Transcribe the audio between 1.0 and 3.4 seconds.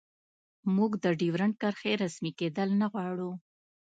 د ډیورنډ کرښې رسمي کیدل نه غواړو